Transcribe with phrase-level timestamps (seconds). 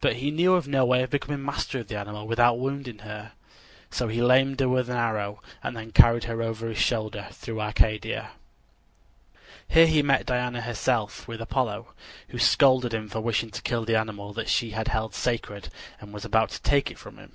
[0.00, 3.32] But he knew of no way of becoming master of the animal without wounding her,
[3.90, 7.60] so he lamed her with an arrow and then carried her over his shoulder through
[7.60, 8.30] Arcadia.
[9.66, 11.92] Here he met Diana herself with Apollo,
[12.28, 15.68] who scolded him for wishing to kill the animal that she had held sacred,
[16.00, 17.32] and was about to take it from him.